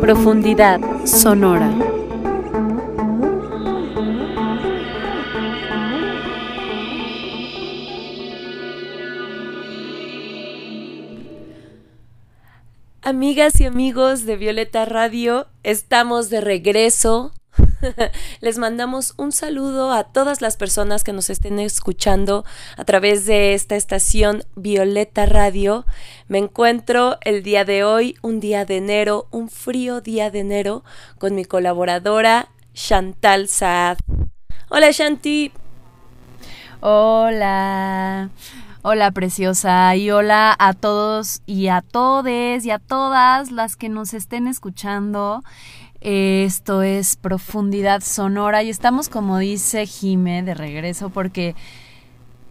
[0.00, 1.72] Profundidad sonora.
[13.02, 17.32] Amigas y amigos de Violeta Radio, estamos de regreso
[18.40, 22.44] Les mandamos un saludo a todas las personas que nos estén escuchando
[22.76, 25.86] a través de esta estación Violeta Radio.
[26.28, 30.84] Me encuentro el día de hoy, un día de enero, un frío día de enero,
[31.18, 33.98] con mi colaboradora Chantal Saad.
[34.68, 35.52] Hola Shanti.
[36.80, 38.30] Hola.
[38.86, 44.12] Hola preciosa y hola a todos y a todes y a todas las que nos
[44.12, 45.42] estén escuchando.
[46.04, 51.54] Esto es Profundidad Sonora y estamos, como dice Jime, de regreso porque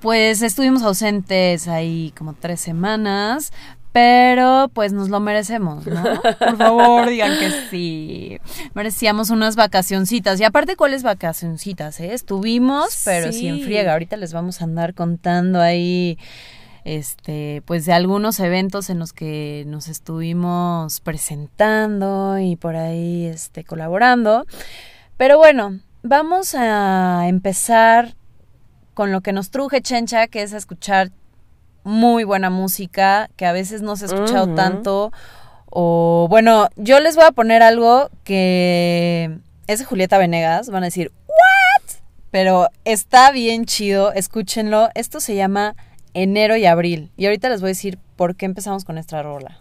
[0.02, 3.54] pues estuvimos ausentes ahí como tres semanas,
[3.92, 6.02] pero pues nos lo merecemos, ¿no?
[6.40, 8.40] Por favor, digan que sí.
[8.74, 10.40] Merecíamos unas vacacioncitas.
[10.40, 12.00] Y aparte, ¿cuáles vacacioncitas?
[12.00, 12.12] Eh?
[12.12, 13.42] Estuvimos, pero sí.
[13.42, 13.94] sin friega.
[13.94, 16.18] Ahorita les vamos a andar contando ahí
[16.86, 23.64] este, pues de algunos eventos en los que nos estuvimos presentando y por ahí este,
[23.64, 24.46] colaborando.
[25.18, 28.16] Pero bueno, vamos a empezar
[28.94, 31.12] con lo que nos truje Chencha, que es escuchar
[31.84, 35.12] muy buena música, que a veces no se ha escuchado tanto.
[35.66, 40.70] O bueno, yo les voy a poner algo que es de Julieta Venegas.
[40.70, 41.96] Van a decir, ¿what?
[42.32, 44.90] Pero está bien chido, escúchenlo.
[44.96, 45.76] Esto se llama
[46.14, 47.12] enero y abril.
[47.18, 49.60] Y ahorita les voy a decir por qué empezamos con esta rola.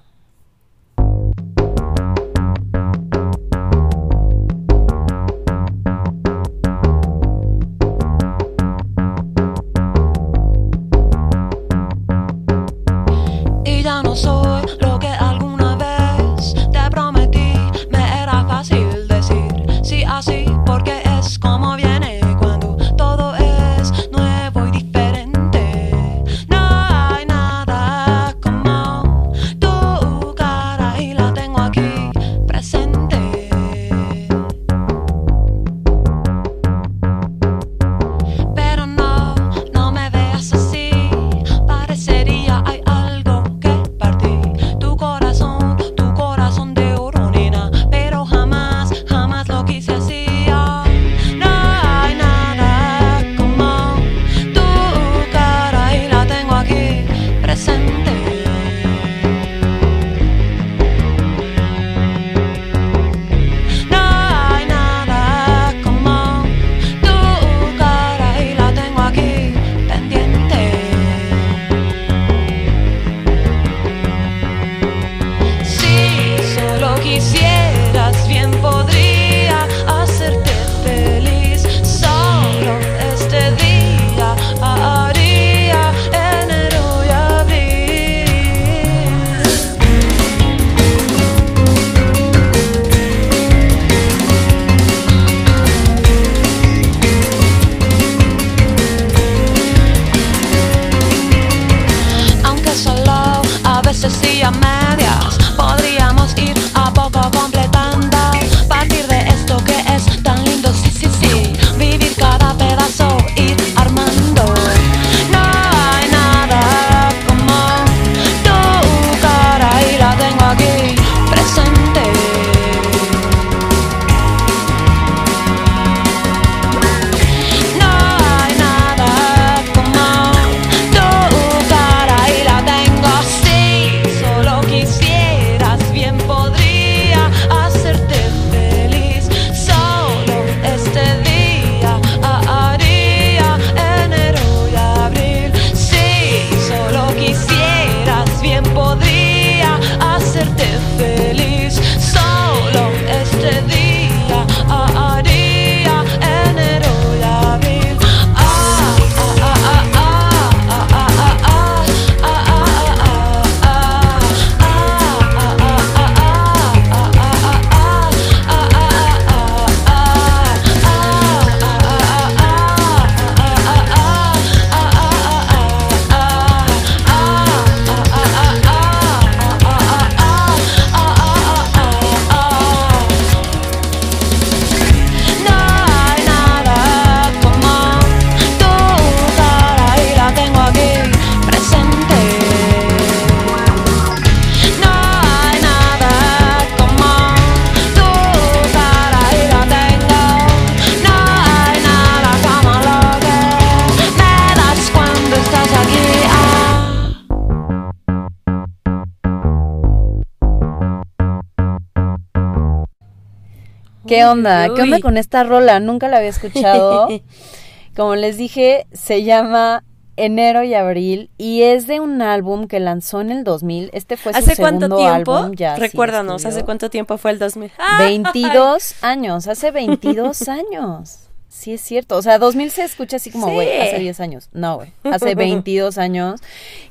[214.12, 214.68] ¿Qué onda?
[214.74, 215.80] ¿Qué onda con esta rola?
[215.80, 217.08] Nunca la había escuchado.
[217.96, 219.84] Como les dije, se llama
[220.16, 223.88] Enero y Abril y es de un álbum que lanzó en el 2000.
[223.94, 225.34] Este fue su ¿Hace cuánto segundo tiempo?
[225.34, 225.52] álbum.
[225.56, 226.44] Ya, Recuérdanos.
[226.44, 227.70] ¿hace cuánto tiempo fue el 2000?
[227.78, 227.98] ¡Ah!
[228.00, 231.20] 22 años, hace 22 años.
[231.48, 232.16] Sí, es cierto.
[232.16, 233.54] O sea, 2000 se escucha así como, Sí.
[233.54, 234.48] güey, hace 10 años.
[234.52, 236.40] No, güey, hace 22 años.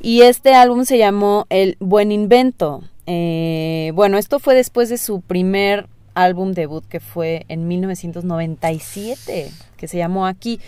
[0.02, 2.82] Y este álbum se llamó El Buen Invento.
[3.06, 5.88] Eh, bueno, esto fue después de su primer
[6.24, 10.60] álbum debut que fue en 1997, que se llamó Aquí.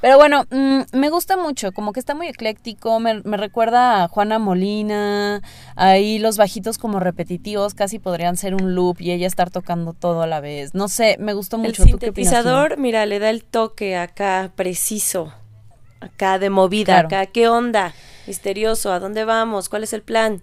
[0.00, 4.08] Pero bueno, mm, me gusta mucho, como que está muy ecléctico, me, me recuerda a
[4.08, 5.42] Juana Molina,
[5.76, 10.22] ahí los bajitos como repetitivos casi podrían ser un loop y ella estar tocando todo
[10.22, 10.74] a la vez.
[10.74, 11.84] No sé, me gustó El mucho.
[11.84, 12.24] ¿Tú qué opinas, Gina?
[12.42, 15.32] sintetizador, mira, le da el toque acá preciso,
[16.00, 17.06] acá de movida, Claro.
[17.06, 17.94] acá, ¿qué onda?
[18.26, 19.68] Misterioso, ¿a dónde vamos?
[19.68, 20.42] ¿Cuál es el plan?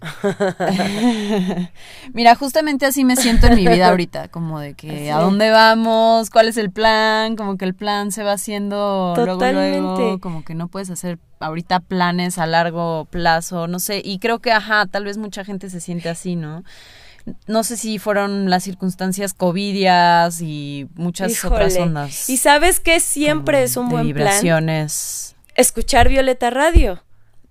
[2.12, 6.30] Mira, justamente así me siento en mi vida ahorita, como de que a dónde vamos,
[6.30, 10.20] cuál es el plan, como que el plan se va haciendo luego, luego, Totalmente.
[10.20, 14.52] como que no puedes hacer ahorita planes a largo plazo, no sé, y creo que,
[14.52, 16.62] ajá, tal vez mucha gente se siente así, ¿no?
[17.46, 22.30] No sé si fueron las circunstancias covidias y muchas otras ondas.
[22.30, 25.36] Y sabes que siempre es un buen plan vibraciones.
[25.54, 27.02] escuchar Violeta Radio.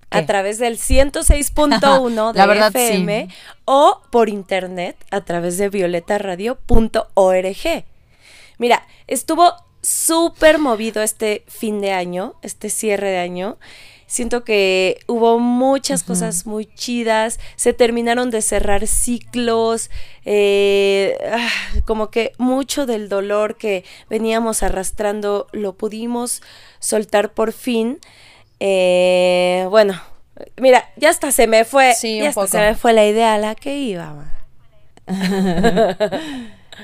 [0.09, 2.79] A través del 106.1 de La verdad, sí.
[2.79, 3.27] FM
[3.65, 7.85] o por internet a través de violetaradio.org.
[8.57, 13.57] Mira, estuvo súper movido este fin de año, este cierre de año.
[14.05, 19.89] Siento que hubo muchas cosas muy chidas, se terminaron de cerrar ciclos,
[20.23, 21.49] eh, ah,
[21.85, 26.41] como que mucho del dolor que veníamos arrastrando lo pudimos
[26.79, 27.99] soltar por fin.
[28.59, 29.93] Eh, bueno,
[30.57, 32.51] mira, ya hasta se me fue, Sí, ya un hasta poco.
[32.51, 34.13] se me fue la idea a la que iba.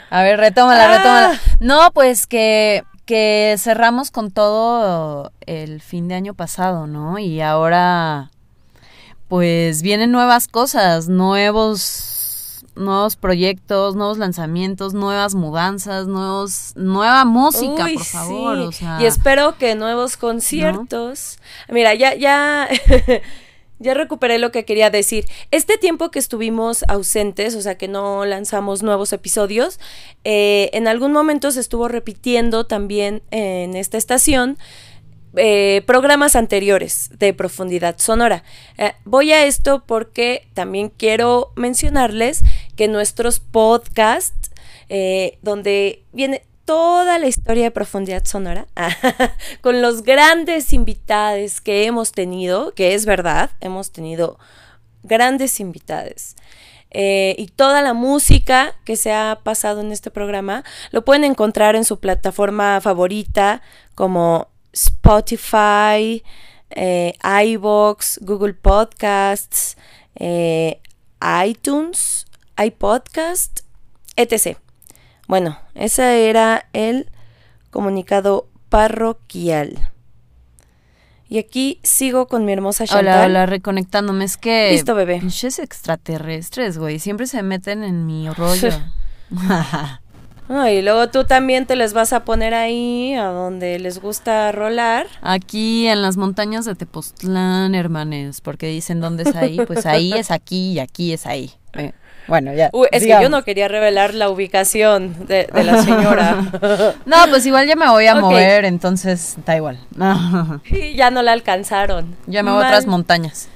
[0.10, 0.98] A ver, retómala, Ah.
[0.98, 1.40] retómala.
[1.60, 7.20] No, pues que, que cerramos con todo el fin de año pasado, ¿no?
[7.20, 8.32] Y ahora,
[9.28, 11.80] pues vienen nuevas cosas, nuevos,
[12.76, 18.58] nuevos proyectos, nuevos lanzamientos, nuevas mudanzas, nuevos, nueva música, Uy, por favor.
[18.58, 18.64] sí.
[18.64, 21.38] O sea, Y espero que nuevos conciertos.
[21.70, 22.68] Mira, ya, ya,
[23.80, 25.26] ya recuperé lo que quería decir.
[25.52, 29.80] Este tiempo que estuvimos ausentes, o sea, que no lanzamos nuevos episodios,
[30.24, 34.58] eh, en algún momento se estuvo repitiendo también en esta estación.
[35.36, 38.44] eh, programas anteriores de profundidad sonora.
[38.78, 42.44] Eh, voy a esto porque también quiero mencionarles
[42.76, 44.52] que nuestros podcasts,
[44.90, 48.68] eh, donde viene toda la historia de profundidad sonora,
[49.62, 54.38] con los grandes invitados que hemos tenido, que es verdad, hemos tenido
[55.04, 56.36] grandes invitados.
[56.96, 61.76] eh, y toda la música que se ha pasado en este programa lo pueden encontrar
[61.76, 63.64] en su plataforma favorita
[63.96, 66.24] como Spotify,
[66.70, 67.16] eh,
[67.46, 69.76] iBox, Google Podcasts,
[71.48, 72.23] iTunes,
[72.58, 73.62] iPodcast,
[74.16, 74.58] etc.
[75.28, 77.10] Bueno, ese era el
[77.72, 79.90] comunicado parroquial.
[81.30, 83.08] Y aquí sigo con mi hermosa Chantal.
[83.08, 84.26] Hola, hola, reconectándome.
[84.26, 84.70] Es que.
[84.72, 85.20] Listo, bebé.
[85.20, 87.00] Pinches extraterrestres, güey.
[87.00, 88.70] Siempre se meten en mi rollo.
[90.50, 94.52] Ah, y luego tú también te les vas a poner ahí a donde les gusta
[94.52, 95.08] rolar.
[95.22, 100.32] Aquí en las montañas de Tepoztlán, hermanes, porque dicen dónde es ahí, pues ahí es
[100.32, 101.52] aquí y aquí es ahí.
[101.74, 101.94] Eh,
[102.28, 102.70] bueno, ya.
[102.74, 106.38] Uy, es que yo no quería revelar la ubicación de, de la señora.
[107.06, 109.80] No, pues igual ya me voy a mover, entonces da igual.
[110.66, 112.16] y ya no la alcanzaron.
[112.28, 113.50] Ya me voy a otras montañas.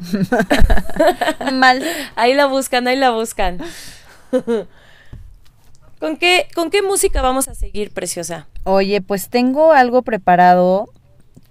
[1.52, 1.82] Mal.
[2.16, 3.58] Ahí la buscan, ahí la buscan.
[6.00, 8.46] ¿Con qué, ¿Con qué música vamos a seguir, preciosa?
[8.64, 10.88] Oye, pues tengo algo preparado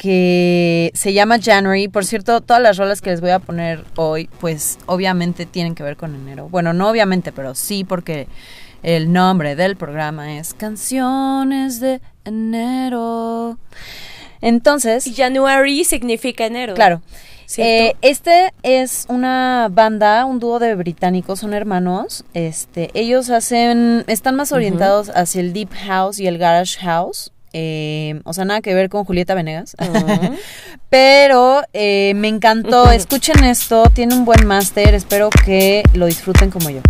[0.02, 1.88] que se llama January.
[1.88, 5.84] Por cierto, todas las rolas que les voy a poner hoy, pues obviamente tienen que
[5.84, 6.50] ver con enero.
[6.50, 8.28] Bueno, no obviamente, pero sí porque
[8.82, 13.60] el nombre del programa es Canciones de Enero.
[14.42, 16.74] Entonces, January significa enero.
[16.74, 17.04] claro.
[17.58, 22.24] Eh, este es una banda, un dúo de británicos, son hermanos.
[22.34, 27.32] Este, ellos hacen, están más orientados hacia el deep house y el garage house.
[27.54, 29.76] Eh, o sea, nada que ver con Julieta Venegas.
[29.80, 30.36] Ujú.
[30.90, 32.92] Pero eh, me encantó.
[32.92, 34.94] Escuchen esto, tiene un buen máster.
[34.94, 36.82] Espero que lo disfruten como yo.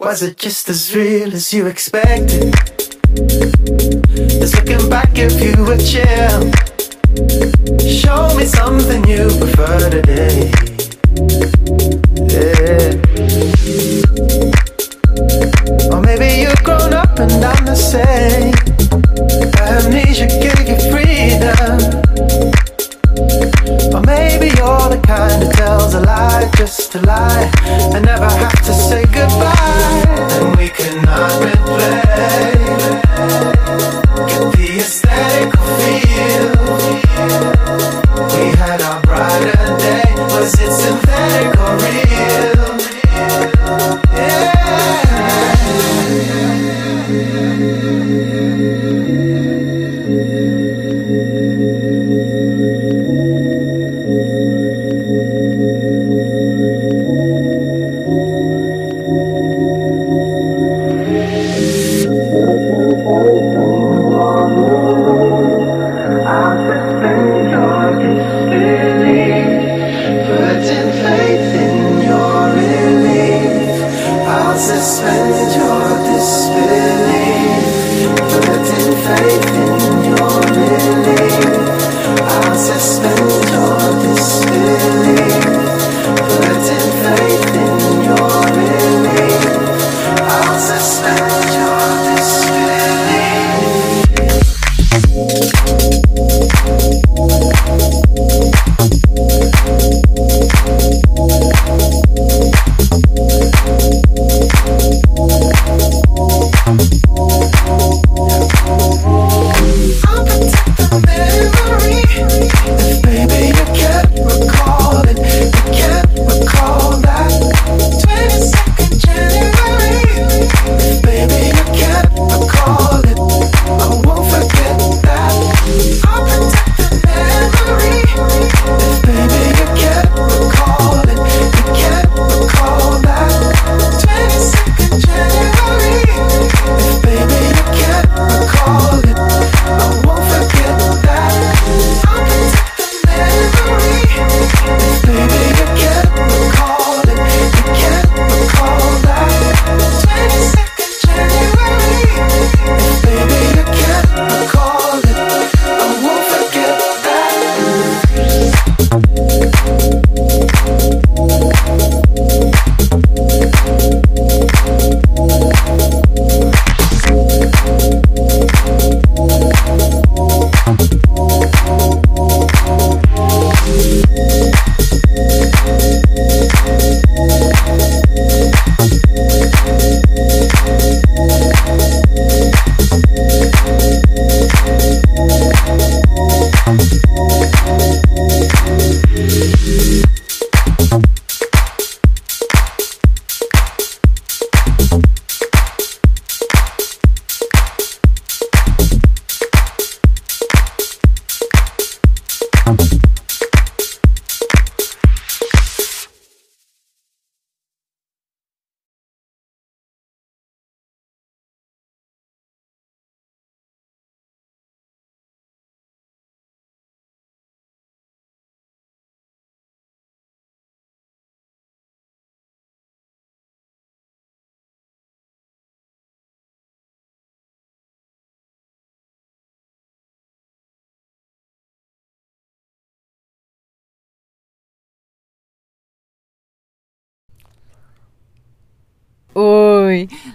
[0.00, 2.54] Was it just as real as you expected?
[4.16, 6.40] Just looking back if you were chill.
[7.86, 10.50] Show me something you prefer today.
[12.32, 12.96] Yeah.
[15.92, 18.54] Or maybe you've grown up and I'm the same.
[19.60, 21.76] Amnesia gave you freedom.
[23.94, 27.52] Or maybe you're the kind that tells a lie just to lie.
[27.94, 28.59] And never have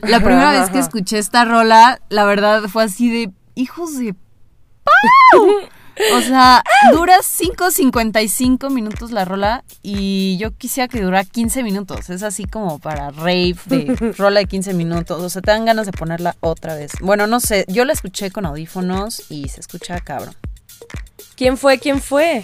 [0.01, 4.13] La primera vez que escuché esta rola, la verdad fue así de hijos de
[4.83, 5.69] ¡Pau!
[6.13, 12.09] O sea, dura 5.55 minutos la rola y yo quisiera que durara 15 minutos.
[12.09, 15.21] Es así como para rave de rola de 15 minutos.
[15.21, 16.91] O sea, te dan ganas de ponerla otra vez.
[16.99, 20.35] Bueno, no sé, yo la escuché con audífonos y se escucha cabrón.
[21.37, 21.79] ¿Quién fue?
[21.79, 22.43] ¿Quién fue?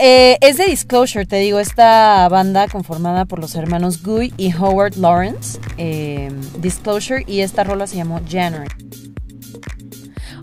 [0.00, 4.96] Eh, es de Disclosure, te digo, esta banda conformada por los hermanos Guy y Howard
[4.96, 5.58] Lawrence.
[5.76, 8.70] eh, Disclosure y esta rola se llamó January.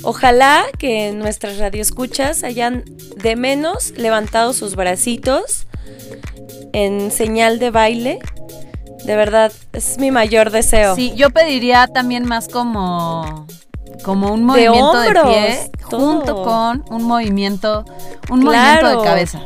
[0.03, 2.83] Ojalá que nuestras radioescuchas hayan
[3.15, 5.67] de menos levantado sus bracitos
[6.73, 8.19] en señal de baile.
[9.05, 10.95] De verdad, es mi mayor deseo.
[10.95, 13.47] Sí, yo pediría también más como
[14.03, 15.99] como un movimiento de, hombros, pie todo.
[15.99, 17.85] junto con un movimiento
[18.29, 18.81] un Claro.
[18.81, 19.41] movimiento de cabeza.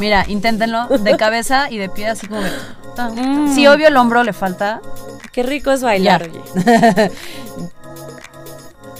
[0.00, 2.40] Mira, inténtenlo de cabeza y de pie así como.
[2.42, 3.54] Mm.
[3.54, 4.80] Sí, obvio el hombro le falta.
[5.32, 6.40] Qué rico es bailar, oye.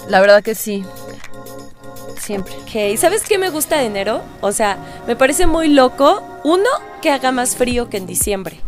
[0.08, 0.84] La verdad que sí.
[2.18, 2.54] Siempre.
[2.62, 4.22] Ok, ¿sabes qué me gusta de enero?
[4.40, 4.76] O sea,
[5.06, 6.68] me parece muy loco, uno,
[7.00, 8.60] que haga más frío que en diciembre.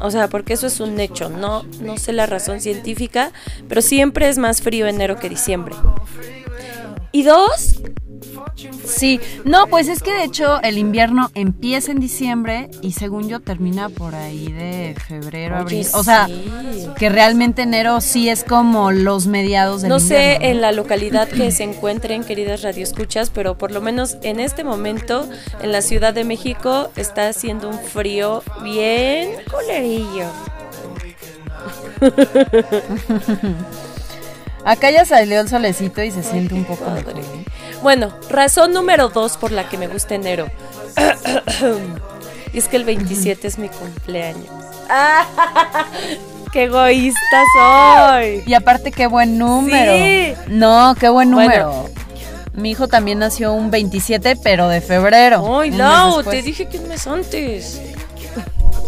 [0.00, 3.32] O sea, porque eso es un hecho, no, no sé la razón científica,
[3.68, 5.74] pero siempre es más frío enero que diciembre.
[7.12, 7.80] Y dos,
[8.84, 13.40] Sí, no, pues es que de hecho el invierno empieza en diciembre y según yo
[13.40, 15.86] termina por ahí de febrero, Oye, abril.
[15.94, 16.50] O sea, sí.
[16.96, 21.28] que realmente enero sí es como los mediados del no sé invierno, en la localidad
[21.28, 25.28] que se encuentren, queridas radioescuchas, pero por lo menos en este momento
[25.60, 30.26] en la Ciudad de México está haciendo un frío bien colerillo.
[34.64, 37.14] Acá ya salió el solecito y se siente un poco mejor.
[37.82, 40.48] Bueno, razón número dos por la que me gusta enero.
[42.52, 44.46] y es que el 27 es mi cumpleaños.
[46.52, 48.42] ¡Qué egoísta soy!
[48.46, 49.92] Y aparte qué buen número.
[49.92, 50.34] Sí.
[50.48, 51.50] No, qué buen Bueno.
[51.72, 51.90] número.
[52.54, 55.60] Mi hijo también nació un 27, pero de febrero.
[55.60, 56.16] ¡Ay, Lau!
[56.16, 56.36] después.
[56.36, 57.80] Te dije que un mes antes.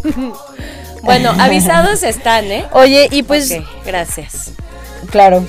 [1.02, 2.66] bueno, avisados están, ¿eh?
[2.72, 4.52] Oye, y pues gracias.
[5.10, 5.44] Claro.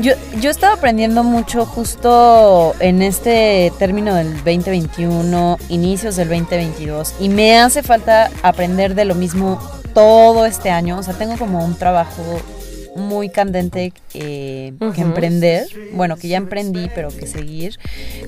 [0.00, 7.30] Yo, yo estaba aprendiendo mucho justo en este término del 2021, inicios del 2022, y
[7.30, 9.58] me hace falta aprender de lo mismo
[9.94, 10.98] todo este año.
[10.98, 12.22] O sea, tengo como un trabajo
[12.96, 15.66] muy candente eh, que emprender.
[15.92, 17.78] Bueno, que ya emprendí, pero que seguir.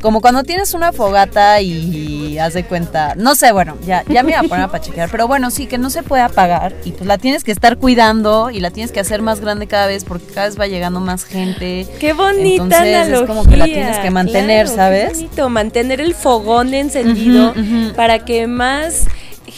[0.01, 4.33] Como cuando tienes una fogata y haz de cuenta, no sé, bueno, ya, ya me
[4.33, 7.07] iba a poner a pachequear, pero bueno, sí, que no se puede apagar y pues
[7.07, 10.27] la tienes que estar cuidando y la tienes que hacer más grande cada vez porque
[10.27, 11.87] cada vez va llegando más gente.
[11.99, 15.09] Qué bonita Entonces, es como que la tienes que mantener, Claro, ¿sabes?
[15.11, 17.55] Qué bonito, mantener el fogón encendido
[17.97, 19.07] para que más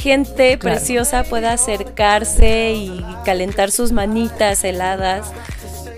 [0.00, 0.76] gente Claro.
[0.76, 5.26] preciosa pueda acercarse y calentar sus manitas heladas.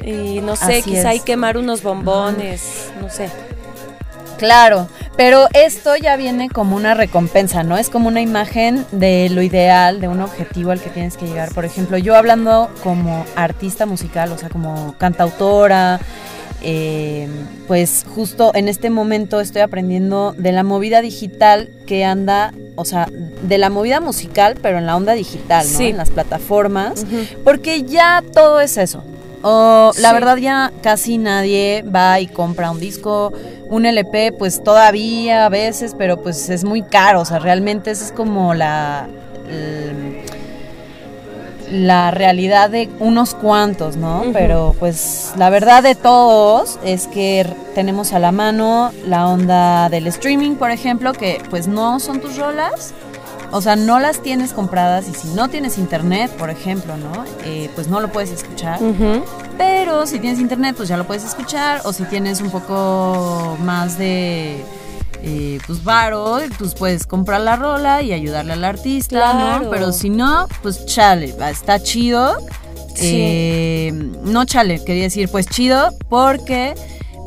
[0.05, 1.19] Y no sé, Así quizá es.
[1.19, 3.29] y quemar unos bombones, no sé.
[4.39, 7.79] Claro, pero esto ya viene como una recompensa, ¿no?
[7.79, 11.55] Es como una imagen de lo ideal, de un objetivo al que tienes que llegar.
[11.55, 16.01] Por ejemplo, yo hablando como artista musical, o sea, como cantautora,
[16.63, 17.29] eh,
[17.67, 23.09] pues justo en este momento estoy aprendiendo de la movida digital que anda, o sea,
[23.43, 25.79] de la movida musical, pero en la onda digital, ¿no?
[25.79, 25.87] Sí.
[25.89, 27.05] En las plataformas.
[27.45, 29.03] Porque ya todo es eso.
[29.43, 30.15] O la Sí.
[30.15, 33.33] verdad ya casi nadie va y compra un disco,
[33.69, 37.21] un LP, pues todavía a veces, pero pues es muy caro.
[37.23, 39.09] O sea, realmente esa es como la
[41.73, 44.25] la realidad de unos cuantos, ¿no?
[44.33, 50.07] Pero pues la verdad de todos es que tenemos a la mano la onda del
[50.07, 52.93] streaming, por ejemplo, que pues no son tus rolas,
[53.51, 57.25] o sea, no las tienes compradas y si no tienes internet, por ejemplo, ¿no?
[57.45, 58.79] Eh, pues no lo puedes escuchar.
[59.59, 61.83] Pero si tienes internet, pues ya lo puedes escuchar.
[61.85, 64.65] O si tienes un poco más de,
[65.23, 69.65] eh, pues, varo, pues puedes comprar la rola y ayudarle al artista, Claro.
[69.65, 69.71] ¿no?
[69.71, 72.37] Pero si no, pues chale, está chido.
[72.95, 73.17] Sí.
[73.19, 73.93] Eh,
[74.25, 76.75] no chale, quería decir, pues chido, porque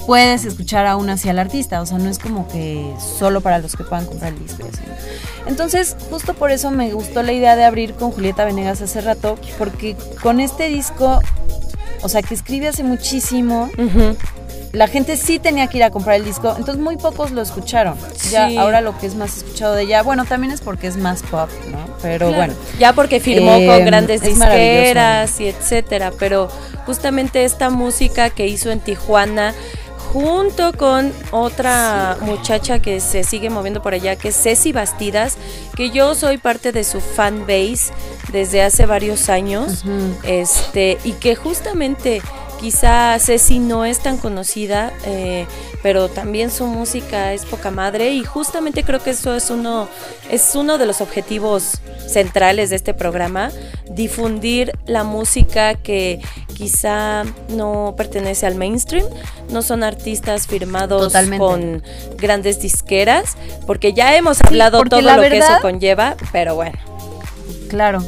[0.05, 3.75] puedes escuchar aún así al artista, o sea, no es como que solo para los
[3.75, 4.67] que puedan comprar el disco.
[5.47, 9.37] Entonces, justo por eso me gustó la idea de abrir con Julieta Venegas hace rato,
[9.57, 11.19] porque con este disco,
[12.03, 13.69] o sea, que escribe hace muchísimo.
[14.73, 17.95] La gente sí tenía que ir a comprar el disco, entonces muy pocos lo escucharon.
[18.29, 21.23] Ya ahora lo que es más escuchado de ella, bueno, también es porque es más
[21.23, 21.77] pop, ¿no?
[22.01, 22.35] Pero Claro.
[22.35, 22.53] bueno.
[22.79, 24.71] Ya porque firmó Eh, con grandes es maravilloso.
[24.81, 26.49] disqueras y etcétera, pero
[26.85, 29.53] justamente esta música que hizo en Tijuana
[30.13, 35.35] junto con otra muchacha que se sigue moviendo por allá, que es Ceci Bastidas,
[35.75, 37.91] que yo soy parte de su fan base
[38.31, 39.83] desde hace varios años,
[40.23, 42.21] este, y que justamente
[42.59, 45.45] quizá Ceci no es tan conocida, eh,
[45.83, 49.87] pero también su música es poca madre, y justamente creo que eso es uno,
[50.29, 53.51] es uno de los objetivos centrales de este programa,
[53.89, 56.19] difundir la música que
[56.55, 59.05] quizá no pertenece al mainstream,
[59.49, 61.37] no son artistas firmados Totalmente.
[61.37, 61.83] con
[62.17, 63.35] grandes disqueras,
[63.67, 66.77] porque ya hemos hablado todo lo que eso conlleva, pero bueno.
[67.69, 68.01] Claro.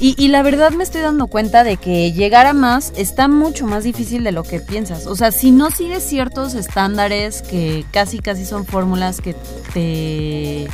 [0.00, 3.66] Y, y la verdad me estoy dando cuenta de que llegar a más está mucho
[3.66, 5.06] más difícil de lo que piensas.
[5.06, 9.34] O sea, si no sigues ciertos estándares que casi casi son fórmulas que
[9.74, 10.68] te...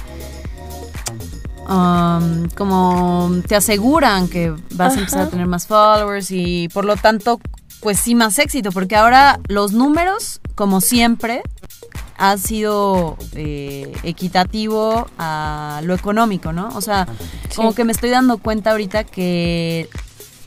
[1.68, 6.96] um, como te aseguran que vas a empezar a tener más followers y por lo
[6.96, 7.40] tanto,
[7.80, 11.42] pues sí más éxito, porque ahora los números, como siempre,
[12.18, 16.68] ha sido eh, equitativo a lo económico, ¿no?
[16.74, 17.07] O sea,
[17.55, 19.88] como que me estoy dando cuenta ahorita que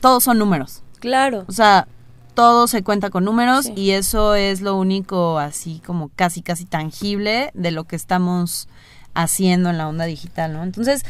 [0.00, 0.82] todos son números.
[0.98, 1.44] Claro.
[1.48, 1.86] O sea,
[2.34, 3.72] todo se cuenta con números Sí.
[3.76, 8.68] y eso es lo único así como casi, casi tangible de lo que estamos
[9.14, 10.62] haciendo en la onda digital, ¿no?
[10.62, 11.04] Entonces,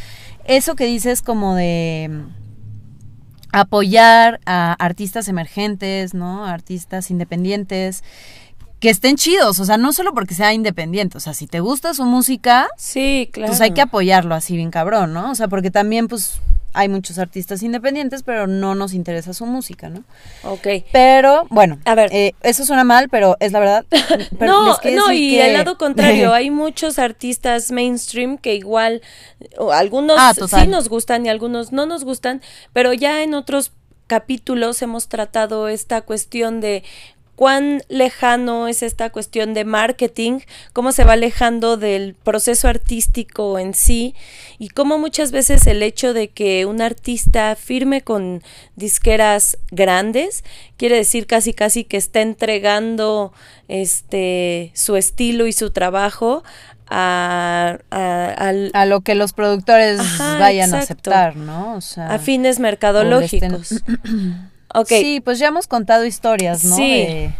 [0.44, 2.40] eso que dices como de mm,
[3.53, 6.44] apoyar a artistas emergentes, ¿no?
[6.46, 8.03] Artistas independientes
[8.81, 11.93] que estén chidos, o sea, no solo porque sea independiente, o sea, si te gusta
[11.95, 13.49] su música, Sí, claro.
[13.51, 15.31] pues hay que apoyarlo así bien cabrón, ¿no?
[15.31, 16.40] O sea, porque también pues
[16.73, 20.05] hay muchos artistas independientes, pero no nos interesa su música, ¿no?
[20.45, 20.66] Ok.
[20.93, 22.09] Pero, bueno, A ver.
[22.12, 23.85] eh, eso suena mal, pero es la verdad.
[24.38, 29.03] Pero no, no, y que- al lado contrario, hay muchos artistas mainstream que igual,
[29.59, 32.40] o algunos Ah, sí nos gustan y algunos no nos gustan,
[32.73, 33.73] pero ya en otros
[34.07, 36.83] capítulos hemos tratado esta cuestión de
[37.40, 40.40] cuán lejano es esta cuestión de marketing,
[40.74, 44.14] cómo se va alejando del proceso artístico en sí
[44.59, 48.42] y cómo muchas veces el hecho de que un artista firme con
[48.76, 50.44] disqueras grandes
[50.76, 53.33] quiere decir casi casi que está entregando
[53.68, 56.44] este su estilo y su trabajo
[56.90, 61.76] a, a- lo que los productores Ajá, vayan a aceptar, ¿no?
[61.76, 63.72] O sea, a fines mercadológicos.
[63.72, 64.49] estén-
[64.87, 66.76] Sí, pues ya hemos contado historias, ¿no?
[66.76, 66.83] Sí.
[66.83, 67.35] De,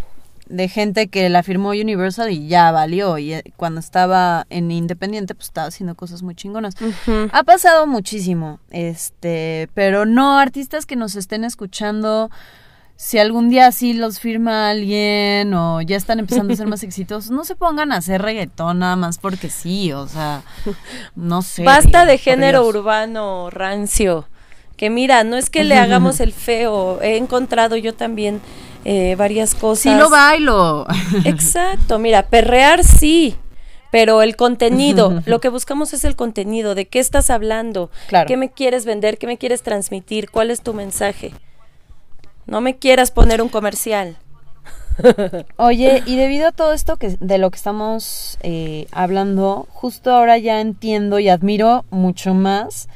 [0.51, 3.17] de gente que la firmó Universal y ya valió.
[3.19, 6.75] Y eh, cuando estaba en Independiente, pues estaba haciendo cosas muy chingonas.
[7.33, 12.31] Ha pasado muchísimo, este, pero no artistas que nos estén escuchando.
[12.97, 17.31] Si algún día sí los firma alguien o ya están empezando a ser más exitosos,
[17.31, 20.43] no se pongan a hacer reggaetón nada más porque sí, o sea,
[21.15, 21.63] no sé.
[21.63, 24.27] Basta de género urbano rancio.
[24.81, 27.03] Que mira, no es que le hagamos el feo.
[27.03, 28.41] He encontrado yo también
[28.87, 29.83] eh, varias cosas.
[29.83, 30.87] Sí lo bailo.
[31.27, 33.37] Exacto, mira, perrear sí,
[33.91, 38.27] pero el contenido, lo que buscamos es el contenido, de qué estás hablando, Claro.
[38.27, 41.35] qué me quieres vender, qué me quieres transmitir, cuál es tu mensaje.
[42.47, 44.17] No me quieras poner un comercial.
[45.59, 50.39] Oye, y debido a todo esto que de lo que estamos eh, hablando, justo ahora
[50.39, 52.89] ya entiendo y admiro mucho más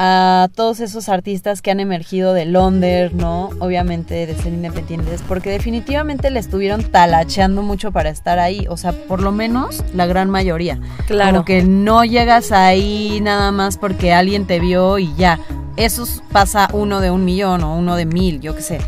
[0.00, 3.50] a todos esos artistas que han emergido de Londres, ¿no?
[3.58, 8.92] Obviamente de ser independientes, porque definitivamente le estuvieron talacheando mucho para estar ahí, o sea,
[8.92, 10.78] por lo menos la gran mayoría.
[11.08, 11.32] Claro.
[11.32, 15.40] Como que no llegas ahí nada más porque alguien te vio y ya.
[15.76, 18.78] Eso pasa uno de un millón o uno de mil, yo qué sé.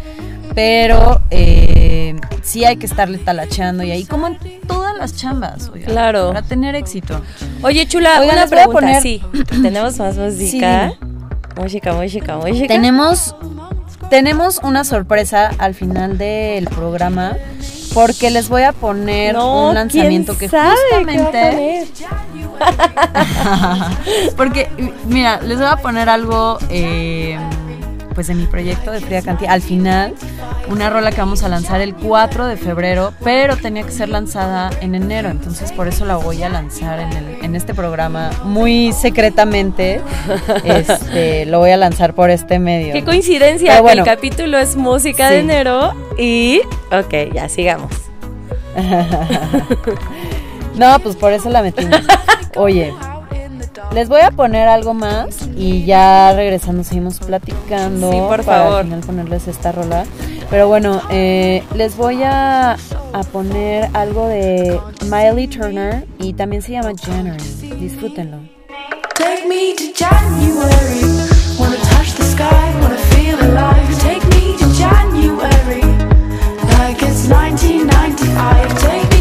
[0.54, 1.79] Pero eh,
[2.42, 6.28] sí hay que estarle talacheando y ahí, como en todas las chambas, oiga, Claro.
[6.28, 7.20] Para tener éxito.
[7.62, 9.22] Oye, chula, una les voy a pregunta, poner- sí.
[9.62, 10.92] ¿Tenemos más música?
[11.56, 12.66] música, música, música.
[12.68, 13.34] Tenemos,
[14.08, 17.36] tenemos una sorpresa al final del programa
[17.92, 21.86] porque les voy a poner No, un lanzamiento ¿quién que sabe qué va a justamente...
[24.36, 24.68] Porque,
[25.06, 27.38] mira, les voy a poner algo, eh,
[28.14, 29.52] pues de mi proyecto de Fría Cantidad.
[29.52, 30.14] Al final,
[30.68, 34.70] una rola que vamos a lanzar el 4 de febrero, pero tenía que ser lanzada
[34.80, 35.30] en enero.
[35.30, 40.00] Entonces, por eso la voy a lanzar en, el- en este programa muy secretamente.
[40.64, 42.92] Este, lo voy a lanzar por este medio.
[42.92, 44.02] Qué coincidencia que bueno.
[44.02, 46.60] el capítulo es música de enero y...
[46.92, 47.90] Ok, ya sigamos.
[50.76, 52.00] no, pues por eso la metimos.
[52.56, 52.92] Oye,
[53.92, 58.10] les voy a poner algo más y ya regresando seguimos platicando.
[58.10, 58.78] Sí, por para favor.
[58.78, 60.04] al final ponerles esta rola.
[60.48, 66.72] Pero bueno, eh, les voy a, a poner algo de Miley Turner y también se
[66.72, 67.42] llama January.
[67.78, 68.38] Disfrútenlo.
[69.16, 71.02] Take me to January.
[71.58, 73.98] Wanna touch the sky, wanna feel alive.
[74.00, 75.82] Take me to January.
[76.78, 78.80] Like it's 1995.
[78.80, 79.19] Take me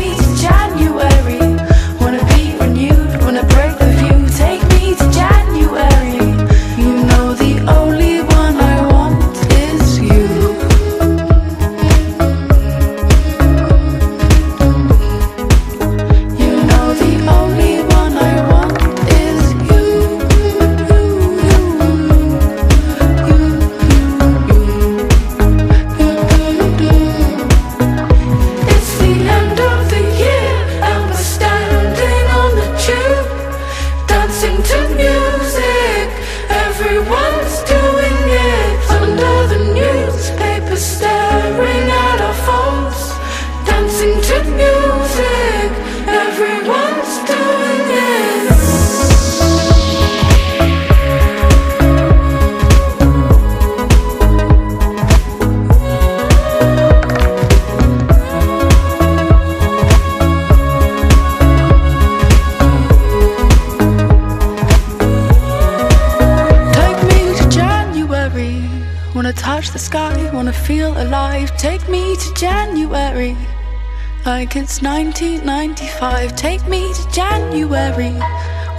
[75.99, 76.35] 1995.
[76.35, 78.13] Take me to January.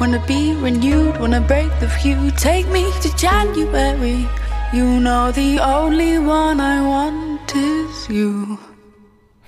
[0.01, 2.31] Wanna be renewed, wanna break the view.
[2.33, 4.27] Take me to January.
[4.73, 8.59] You know the only one I want is you.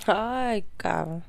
[0.07, 1.23] Ay, cabrón.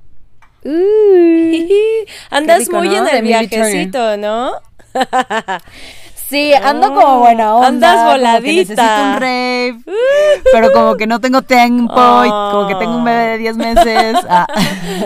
[2.31, 2.97] Andas rico, muy ¿no?
[2.97, 4.59] en De el Miley viajecito, ¿no?
[6.33, 7.67] Sí, ando como buena onda.
[7.67, 8.49] Andas como que voladita.
[8.49, 9.77] necesito un rave.
[10.51, 14.15] Pero como que no tengo tiempo y como que tengo un bebé de 10 meses.
[14.27, 14.47] Ah.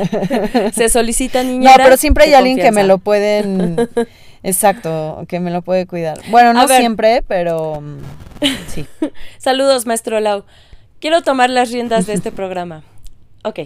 [0.74, 1.84] Se solicita No, niñera.
[1.84, 3.90] pero siempre hay alguien que me lo pueden.
[4.44, 6.18] Exacto, que me lo puede cuidar.
[6.30, 7.98] Bueno, no siempre, pero mm,
[8.68, 8.86] sí.
[9.38, 10.46] Saludos, maestro Lau.
[11.02, 12.84] Quiero tomar las riendas de este programa.
[13.44, 13.60] Ok.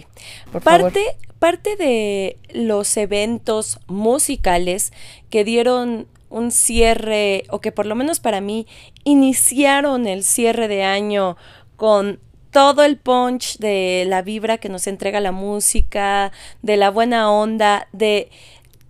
[0.50, 0.80] Por favor.
[0.82, 1.04] parte,
[1.38, 4.92] parte de los eventos musicales
[5.30, 8.66] que dieron un cierre, o que por lo menos para mí
[9.04, 11.36] iniciaron el cierre de año
[11.76, 12.18] con
[12.50, 17.88] todo el punch de la vibra que nos entrega la música, de la buena onda,
[17.92, 18.30] de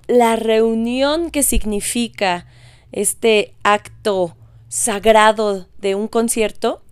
[0.08, 2.46] la reunión que significa
[2.90, 4.36] este acto
[4.68, 6.82] sagrado de un concierto,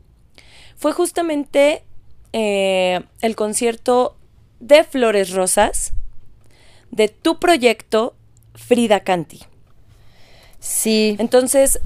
[0.76, 1.84] fue justamente
[2.32, 4.16] eh, el concierto
[4.60, 5.92] de Flores Rosas
[6.90, 8.14] de tu proyecto
[8.54, 9.49] Frida Canti.
[10.60, 11.16] Sí.
[11.18, 11.80] Entonces,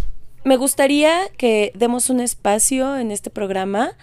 [0.45, 3.97] me gustaría que demos un espacio en este programa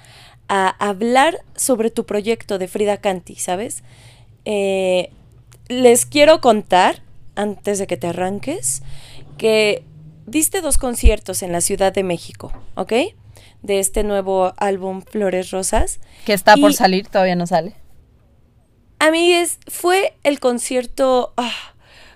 [0.48, 3.84] a hablar sobre tu proyecto de Frida Canti, ¿sabes?
[4.46, 5.12] Eh,
[5.68, 7.04] les quiero contar,
[7.36, 8.82] antes de que te arranques,
[9.38, 9.84] que
[10.26, 12.94] diste dos conciertos en la Ciudad de México, ¿ok?
[13.62, 16.00] De este nuevo álbum Flores Rosas.
[16.26, 17.76] Que está por salir, todavía no sale.
[19.00, 21.54] Amigues, fue el concierto, ah,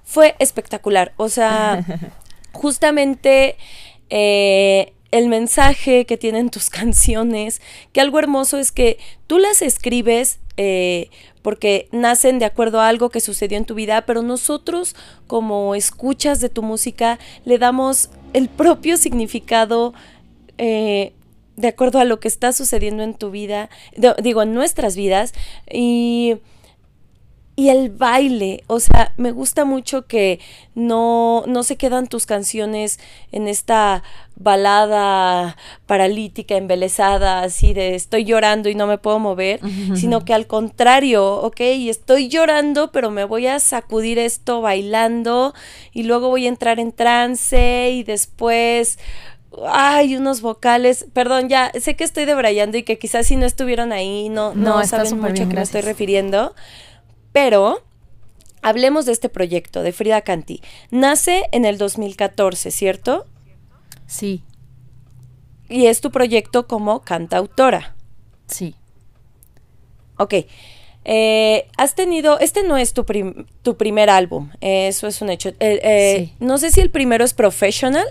[0.03, 1.13] fue espectacular.
[1.17, 1.85] O sea,
[2.55, 3.57] justamente
[4.09, 10.39] eh, el mensaje que tienen tus canciones, que algo hermoso es que tú las escribes
[10.57, 11.09] eh,
[11.41, 14.95] porque nacen de acuerdo a algo que sucedió en tu vida, pero nosotros
[15.27, 19.93] como escuchas de tu música le damos el propio significado.
[20.57, 21.13] eh,
[21.57, 23.69] de acuerdo a lo que está sucediendo en tu vida,
[24.21, 25.33] digo, en nuestras vidas,
[25.71, 26.35] y
[27.57, 30.41] y el baile, o sea, me gusta mucho que
[30.73, 32.99] no, no se quedan tus canciones
[33.31, 34.03] en esta
[34.35, 39.61] balada paralítica, embelesada, así de estoy llorando y no me puedo mover,
[39.95, 45.53] sino que al contrario, ok, estoy llorando, pero me voy a sacudir esto bailando
[45.93, 48.99] y luego voy a entrar en trance y después
[49.69, 51.05] Ay, unos vocales.
[51.13, 54.79] Perdón, ya sé que estoy debrayando y que quizás si no estuvieron ahí no, no,
[54.79, 56.53] No, saben mucho bien, a qué me estoy refiriendo.
[57.35, 57.83] Pero
[58.61, 60.61] hablemos de este proyecto de Frida Canti.
[60.89, 63.25] Nace en el 2014, ¿cierto?
[64.07, 64.41] Sí,
[65.67, 67.93] Y es tu proyecto como cantautora.
[68.47, 68.73] sí.
[70.17, 70.33] Ok.
[71.03, 75.29] Eh, has tenido, este no es tu, prim- tu primer álbum, eh, eso es un
[75.29, 75.49] hecho.
[75.49, 76.33] Eh, eh, Sí.
[76.39, 78.07] No sé si el primero es Professional.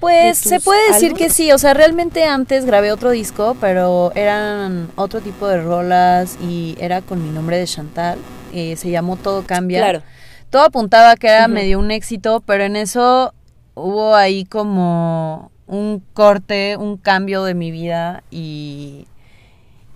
[0.00, 4.90] Pues se puede decir que sí, o sea, realmente antes grabé otro disco, pero eran
[4.96, 8.18] otro tipo de rolas y era con mi nombre de Chantal,
[8.52, 9.80] eh, se llamó Todo Cambia.
[9.80, 10.02] Claro.
[10.50, 13.34] Todo apuntaba que era medio un éxito, pero en eso
[13.74, 19.06] hubo ahí como un corte, un cambio de mi vida y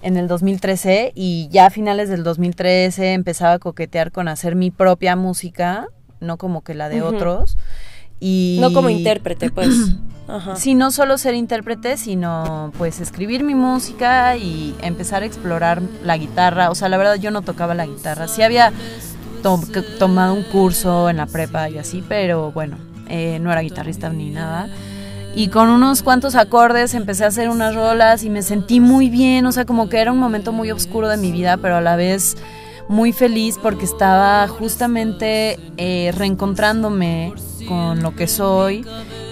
[0.03, 4.71] en el 2013 y ya a finales del 2013 empezaba a coquetear con hacer mi
[4.71, 5.89] propia música,
[6.21, 7.57] no como que la de otros.
[8.21, 9.69] Y No como intérprete, pues.
[10.29, 10.55] Ajá.
[10.55, 16.17] Sí, no solo ser intérprete, sino pues escribir mi música y empezar a explorar la
[16.17, 16.71] guitarra.
[16.71, 18.29] O sea, la verdad yo no tocaba la guitarra.
[18.29, 18.73] Sí había
[19.43, 19.59] to-
[19.99, 22.77] tomado un curso en la prepa y así, pero bueno,
[23.09, 24.69] eh, no era guitarrista ni nada.
[25.35, 29.47] Y con unos cuantos acordes empecé a hacer unas rolas y me sentí muy bien.
[29.47, 31.97] O sea, como que era un momento muy oscuro de mi vida, pero a la
[31.97, 32.37] vez
[32.91, 37.33] muy feliz porque estaba justamente eh, reencontrándome
[37.69, 38.85] con lo que soy,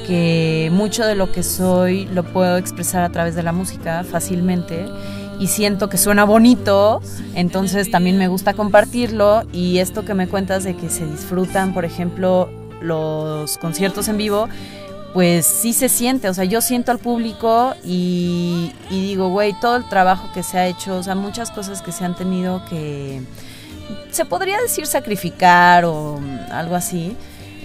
[0.06, 4.86] que mucho de lo que soy lo puedo expresar a través de la música fácilmente
[5.40, 7.02] y siento que suena bonito,
[7.34, 11.84] entonces también me gusta compartirlo y esto que me cuentas de que se disfrutan, por
[11.84, 12.48] ejemplo,
[12.80, 14.48] los conciertos en vivo,
[15.14, 19.76] pues sí se siente, o sea, yo siento al público y, y digo, güey, todo
[19.76, 23.22] el trabajo que se ha hecho, o sea, muchas cosas que se han tenido que,
[24.10, 27.16] se podría decir sacrificar o algo así,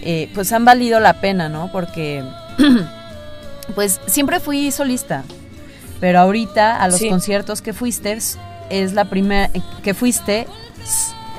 [0.01, 1.69] eh, pues han valido la pena, ¿no?
[1.71, 2.23] Porque,
[3.75, 5.23] pues siempre fui solista,
[5.99, 7.09] pero ahorita a los Sí.
[7.09, 8.37] conciertos que fuiste es-
[8.93, 9.49] la primera
[9.83, 10.47] que fuiste.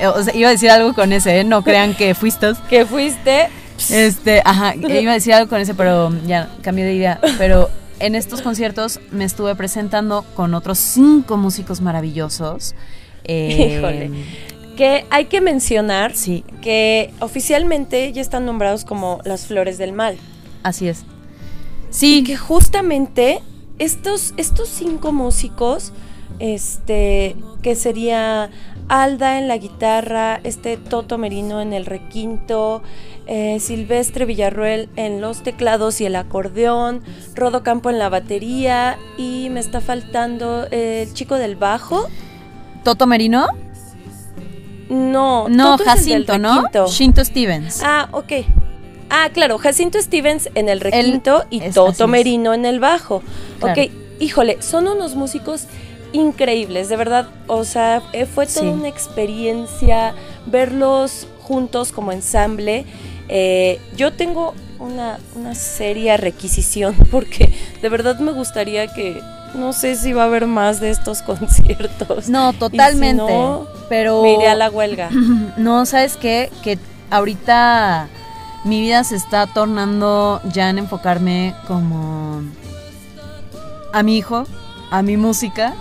[0.06, 1.44] O sea, iba a decir algo con ese, ¿eh?
[1.44, 2.52] no crean que fuiste.
[2.68, 3.48] Que fuiste.
[3.90, 7.20] Este, ajá, iba a decir algo con ese, pero ya cambié de idea.
[7.38, 7.70] Pero
[8.00, 12.74] en estos conciertos me estuve presentando con otros cinco músicos maravillosos.
[13.24, 14.10] Eh, Híjole.
[14.76, 20.16] Que hay que mencionar Sí, que oficialmente ya están nombrados como las flores del mal.
[20.62, 21.00] así es.
[21.00, 23.40] Y Sí, que justamente
[23.78, 25.92] estos, estos cinco músicos,
[26.40, 28.50] este, que sería
[28.88, 32.82] Alda en la guitarra, este Toto Merino en el requinto,
[33.26, 37.02] eh, Silvestre Villarruel en los teclados y el acordeón,
[37.34, 42.08] Rodo Campo en la batería y me está faltando el chico del bajo.
[42.82, 43.46] Toto Merino.
[44.90, 46.64] No, No, Toto Jacinto, ¿no?
[46.86, 47.80] Shinto Stevens.
[47.82, 48.32] Ah, ok.
[49.08, 52.06] Ah, claro, Jacinto Stevens en el requinto y Toto.
[52.08, 53.22] Merino en el bajo.
[53.60, 53.80] Claro.
[53.80, 55.66] Ok, híjole, son unos músicos
[56.14, 57.26] increíbles, de verdad.
[57.46, 58.68] O sea, eh, fue toda Sí.
[58.68, 60.14] una experiencia
[60.46, 62.86] verlos juntos como ensamble.
[63.28, 69.20] Eh, yo tengo una, una seria requisición porque de verdad me gustaría que,
[69.54, 72.28] no sé si va a haber más de estos conciertos.
[72.28, 73.22] No, totalmente.
[73.22, 75.10] no, pero Me iré a la huelga.
[75.56, 76.50] No, ¿sabes qué?
[76.62, 76.78] Que
[77.10, 78.08] ahorita
[78.64, 82.42] mi vida se está tornando ya en enfocarme como
[83.92, 84.44] a mi hijo,
[84.90, 85.74] a mi música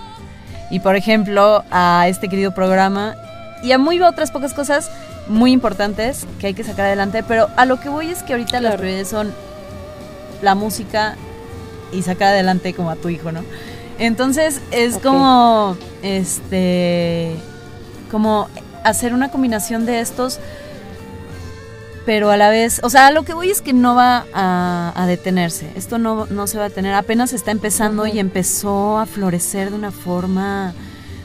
[0.74, 3.16] y por ejemplo a este querido programa
[3.62, 4.90] y a muy otras pocas cosas
[5.28, 8.60] muy importantes que hay que sacar adelante, pero a lo que voy es que ahorita
[8.60, 9.32] las prioridades son
[10.42, 11.16] la música
[11.92, 13.42] y sacar adelante como a tu hijo, ¿no?
[14.00, 17.36] Entonces es como este
[18.10, 18.48] como
[18.84, 20.40] hacer una combinación de estos
[22.06, 25.06] pero a la vez, o sea, lo que voy es que no va a, a
[25.08, 25.72] detenerse.
[25.76, 26.94] Esto no, no se va a detener.
[26.94, 30.74] Apenas está empezando y empezó a florecer de una forma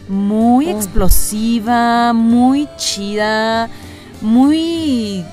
[0.09, 0.76] muy Oh.
[0.76, 3.68] explosiva, muy chida,
[4.20, 5.24] muy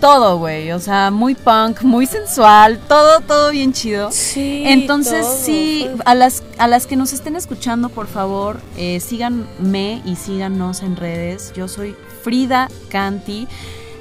[0.00, 0.72] todo, güey.
[0.72, 4.10] O sea, muy punk, muy sensual, todo, todo bien chido.
[4.10, 4.62] Sí.
[4.66, 10.02] Entonces, todo, sí, a las, a las que nos estén escuchando, por favor, eh, síganme
[10.04, 11.52] y síganos en redes.
[11.54, 13.46] Yo soy Frida Canti.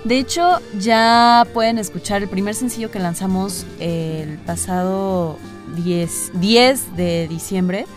[0.05, 5.39] De hecho, ya pueden escuchar el primer sencillo que lanzamos el pasado
[5.75, 7.87] 10, 10 de diciembre.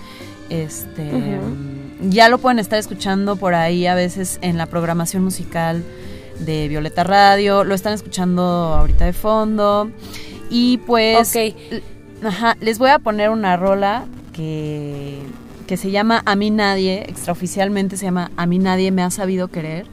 [0.49, 1.39] Este.
[2.01, 5.85] Ya lo pueden estar escuchando por ahí a veces en la programación musical
[6.41, 7.63] de Violeta Radio.
[7.63, 9.91] Lo están escuchando ahorita de fondo.
[10.49, 11.55] Y pues Ok.
[12.25, 15.19] Ajá, les voy a poner una rola que,
[15.67, 19.49] que se llama A mí nadie, extraoficialmente se llama A mí nadie me ha sabido
[19.49, 19.87] querer.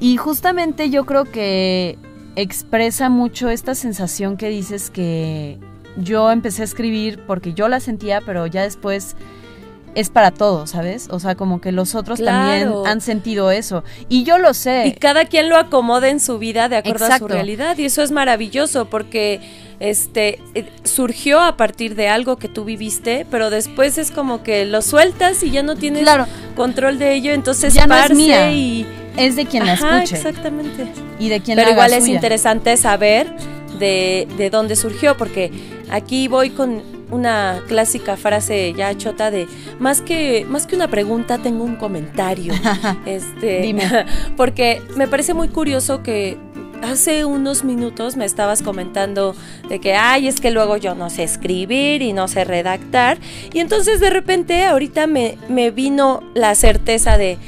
[0.00, 1.98] Y justamente yo creo que
[2.36, 5.58] expresa mucho esta sensación que dices que
[5.96, 9.16] yo empecé a escribir porque yo la sentía, pero ya después
[9.96, 11.08] es para todos, ¿sabes?
[11.10, 13.82] O sea, como que los otros también han sentido eso.
[14.08, 14.86] Y yo lo sé.
[14.86, 17.76] Y cada quien lo acomoda en su vida de acuerdo a su realidad.
[17.78, 19.40] Y eso es maravilloso porque
[19.80, 24.64] este eh, surgió a partir de algo que tú viviste, pero después es como que
[24.66, 26.26] lo sueltas y ya no tienes Claro.
[26.54, 28.52] control de ello, entonces Ya no es esparce mía.
[28.52, 28.86] y
[29.18, 30.86] es de quien la Ajá, escuche exactamente.
[31.18, 32.14] y de quien Pero la haga igual es suya.
[32.16, 33.26] interesante saber
[33.78, 35.50] de, de dónde surgió, porque
[35.90, 39.46] aquí voy con una clásica frase ya chota de
[39.78, 42.52] más que más que una pregunta tengo un comentario
[43.06, 44.04] este Dime.
[44.36, 46.36] porque me parece muy curioso que
[46.82, 49.34] hace unos minutos me estabas comentando
[49.70, 53.16] de que ay es que luego yo no sé escribir y no sé redactar
[53.54, 57.38] y entonces de repente ahorita me, me vino la certeza de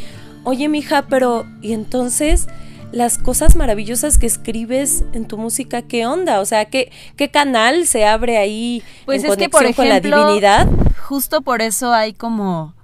[0.44, 2.48] oye mija pero y entonces
[2.92, 6.40] las cosas maravillosas que escribes en tu música, ¿qué onda?
[6.40, 9.88] O sea, ¿qué, qué canal se abre ahí Pues en es que, por conexión con
[9.88, 10.68] la ejemplo, divinidad?
[11.06, 12.74] Justo por eso hay como...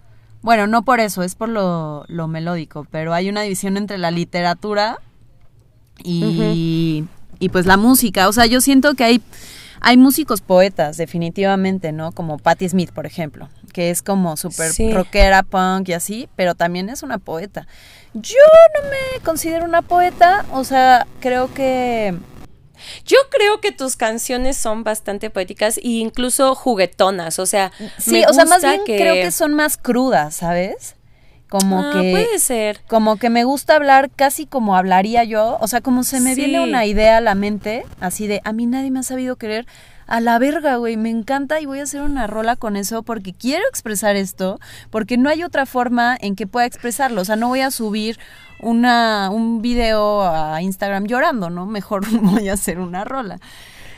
[0.43, 4.13] Bueno, no por eso, es por lo, lo melódico, pero hay una división entre la
[4.13, 5.01] literatura
[6.05, 7.05] y,
[7.41, 8.29] y pues la música.
[8.29, 9.23] O sea, yo siento que hay,
[9.81, 12.13] hay músicos poetas, definitivamente, ¿no?
[12.13, 14.91] Como Patti Smith, por ejemplo, que es como súper Sí.
[14.91, 17.67] rockera, punk y así, pero también es una poeta.
[18.15, 18.39] Yo
[18.75, 22.15] no me considero una poeta, o sea, creo que...
[23.05, 28.27] Yo creo que tus canciones son bastante poéticas e incluso juguetonas, o sea, Sí, me
[28.27, 30.95] o sea, más bien creo que son más crudas, ¿sabes?
[31.51, 32.11] Como Ah, que...
[32.13, 32.81] puede ser.
[32.89, 36.61] Como que me gusta hablar casi como hablaría yo, o sea, como se me viene
[36.61, 39.67] una idea a la mente, así de, a mí nadie me ha sabido querer,
[40.07, 43.33] a la verga, güey, me encanta y voy a hacer una rola con eso porque
[43.33, 47.49] quiero expresar esto, porque no hay otra forma en que pueda expresarlo, o sea, no
[47.49, 48.19] voy a subir
[48.61, 51.67] una, un video a Instagram llorando, ¿no?
[51.67, 53.39] Mejor voy a hacer una rola.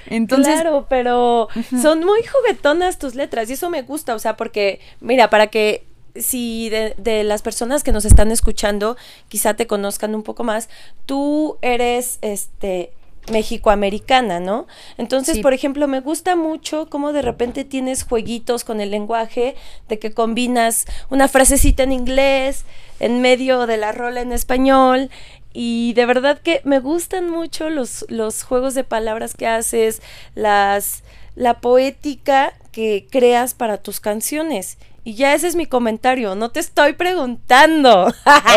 [0.06, 1.48] Entonces, claro, pero
[1.82, 5.84] son muy juguetonas tus letras y eso me gusta, o sea, porque, mira, para que
[6.16, 8.96] si de, de las personas que nos están escuchando
[9.28, 10.70] quizá te conozcan un poco más,
[11.04, 12.92] tú eres, este,
[13.30, 14.66] mexicoamericana, ¿no?
[14.96, 15.42] Entonces, Sí.
[15.42, 19.54] por ejemplo, me gusta mucho cómo de repente tienes jueguitos con el lenguaje,
[19.88, 22.64] de que combinas una frasecita en inglés
[23.00, 25.10] en medio de la rola en español.
[25.52, 30.02] Y de verdad que me gustan mucho los, los juegos de palabras que haces,
[30.34, 31.02] las,
[31.34, 34.78] la poética que creas para tus canciones.
[35.04, 38.12] Y ya ese es mi comentario, no te estoy preguntando.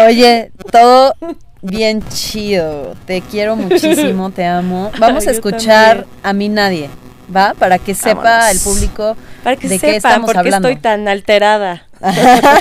[0.05, 1.13] Oye, todo
[1.61, 2.95] bien chido.
[3.05, 4.91] Te quiero muchísimo, te amo.
[4.99, 6.89] Vamos a escuchar a mí nadie,
[7.33, 7.53] ¿va?
[7.57, 8.51] Para que sepa Vámonos.
[8.51, 10.67] el público Para que de qué sepan estamos por qué hablando.
[10.69, 11.87] estoy tan alterada.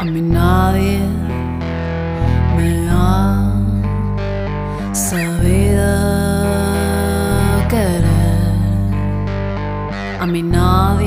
[0.00, 0.98] A mí nadie
[2.56, 3.52] me ha
[10.22, 11.01] A mí nadie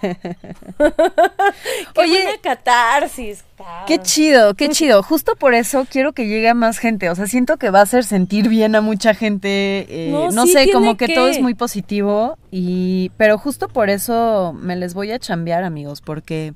[0.00, 0.16] qué
[2.00, 3.44] Oye, buena catarsis.
[3.86, 4.02] Qué Caro.
[4.04, 5.02] chido, qué chido.
[5.02, 7.08] Justo por eso quiero que llegue a más gente.
[7.10, 9.86] O sea, siento que va a hacer sentir bien a mucha gente.
[9.88, 11.14] eh, No, no sí, sé, como que, que.
[11.14, 12.36] todo es muy positivo.
[12.50, 16.52] Y, pero justo por eso me les voy a chambear, amigos, porque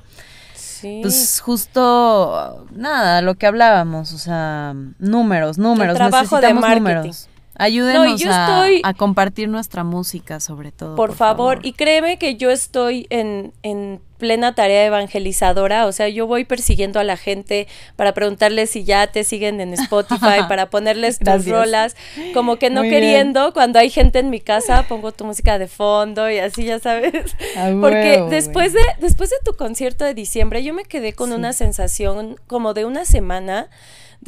[0.55, 1.01] Sí.
[1.03, 6.83] pues justo nada, lo que hablábamos, o sea, números, números, trabajo de necesitamos marketing.
[6.95, 7.29] números.
[7.59, 10.95] Ayúdenos No, a, estoy- a compartir nuestra música, sobre todo.
[10.97, 11.59] por, favor.
[11.63, 15.87] Y créeme que yo estoy en, en plena tarea evangelizadora.
[15.87, 19.75] O sea, yo voy persiguiendo a la gente para preguntarles si ya te siguen en
[19.75, 21.55] Spotify, para ponerles tus Gracias.
[21.57, 21.97] rolas.
[22.35, 23.01] Como que no Muy bien.
[23.03, 26.79] queriendo, cuando hay gente en mi casa, pongo tu música de fondo y así, ya
[26.79, 27.13] sabes.
[27.81, 31.35] Porque después de, después de tu concierto de diciembre, yo me quedé con Sí.
[31.35, 33.69] una sensación como de una semana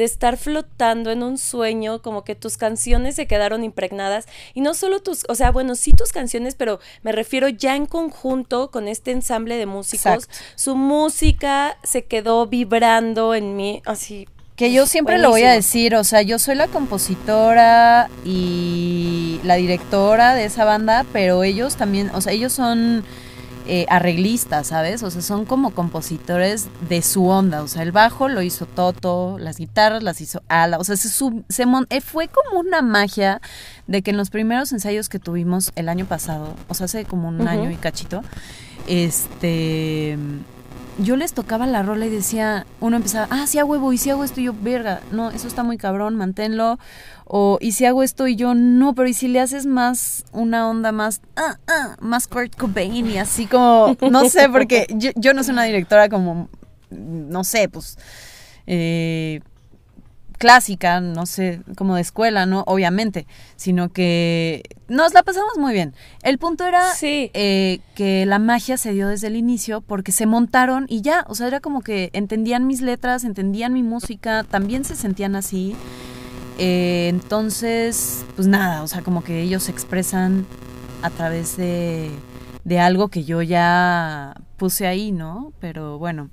[0.00, 4.72] de estar flotando en un sueño, como que tus canciones se quedaron impregnadas y no
[4.72, 8.88] solo tus, o sea, bueno, sí tus canciones, pero me refiero ya en conjunto con
[8.88, 10.34] este ensamble de músicos, Exacto.
[10.56, 14.26] su música se quedó vibrando en mí, así.
[14.56, 19.56] Que yo siempre lo voy a decir, o sea, yo soy la compositora y la
[19.56, 23.04] directora de esa banda, pero ellos también, o sea, ellos son
[23.72, 25.04] eh, arreglistas, ¿sabes?
[25.04, 29.36] O sea, son como compositores de su onda, o sea, el bajo lo hizo Toto,
[29.38, 32.82] las guitarras las hizo Ala, o sea, se, sub- se mon- eh, fue como una
[32.82, 33.40] magia
[33.86, 37.28] de que en los primeros ensayos que tuvimos el año pasado, o sea, hace como
[37.28, 38.22] un año y cachito,
[38.88, 40.18] este
[40.98, 44.10] yo les tocaba la rola y decía, uno empezaba, ah, si hago huevo, y si
[44.10, 46.78] hago esto, y yo, verga, no, eso está muy cabrón, manténlo.
[47.24, 50.68] O, y si hago esto, y yo, no, pero y si le haces más, una
[50.68, 55.32] onda más, ah, ah, más Kurt Cobain, y así como, no sé, porque yo, yo
[55.32, 56.48] no soy una directora como,
[56.90, 57.96] no sé, pues,
[58.66, 59.40] eh,
[60.40, 62.64] clásica, no sé, como de escuela, ¿no?
[62.66, 63.26] Obviamente,
[63.56, 65.94] sino que nos la pasamos muy bien.
[66.22, 67.30] El punto era Sí.
[67.34, 71.34] eh, que la magia se dio desde el inicio porque se montaron y ya, o
[71.34, 75.76] sea, era como que entendían mis letras, entendían mi música, también se sentían así.
[76.58, 80.46] Eh, entonces, pues nada, o sea, como que ellos se expresan
[81.02, 82.10] a través de,
[82.64, 85.52] de algo que yo ya puse ahí, ¿no?
[85.60, 86.30] Pero bueno,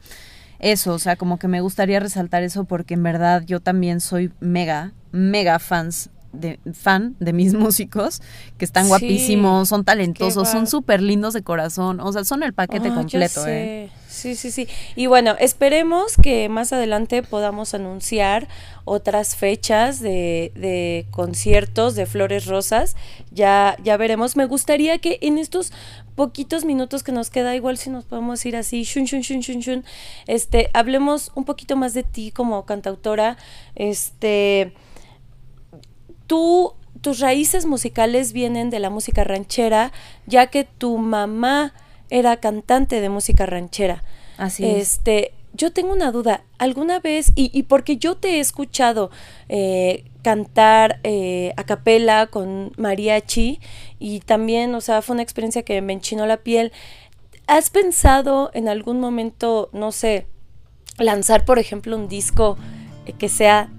[0.59, 4.31] eso, o sea, como que me gustaría resaltar eso porque en verdad yo también soy
[4.39, 6.09] mega, mega fans
[6.39, 8.21] de, fan de mis músicos,
[8.57, 12.53] que están Sí, guapísimos, son talentosos, son súper lindos de corazón, o sea, son el
[12.53, 13.43] paquete Ah, completo.
[13.47, 13.89] ¿eh?
[14.07, 14.67] Sí, sí, sí.
[14.95, 18.47] Y bueno, esperemos que más adelante podamos anunciar
[18.85, 22.95] otras fechas de, de conciertos de Flores Rosas.
[23.31, 24.35] Ya, ya veremos.
[24.35, 25.71] Me gustaría que en estos
[26.15, 29.59] poquitos minutos que nos queda, igual si nos podemos ir así, shun, shun, shun, shun,
[29.59, 29.85] shun,
[30.25, 33.37] este, hablemos un poquito más de ti como cantautora.
[33.75, 34.73] Este,
[36.27, 39.91] tú, tus raíces musicales vienen de la música ranchera,
[40.25, 41.73] ya que tu mamá
[42.09, 44.03] era cantante de música ranchera.
[44.37, 44.93] Así es.
[44.93, 46.43] Este, yo tengo una duda.
[46.57, 49.09] ¿Alguna vez, y, y porque yo te he escuchado
[49.49, 53.59] eh, cantar eh, a capela con mariachi,
[53.99, 56.71] y también, o sea, fue una experiencia que me enchinó la piel.
[57.47, 60.27] ¿Has pensado en algún momento, no sé,
[60.97, 62.57] lanzar, por ejemplo, un disco
[63.05, 63.71] eh, que sea